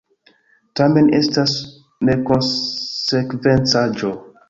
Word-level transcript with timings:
Tamen 0.79 1.11
estas 1.17 1.53
nekonsekvencaĵo. 2.11 4.17